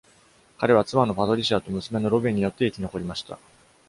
[0.57, 3.37] 彼は妻のパトリシアと娘のロビンによって生き残りました。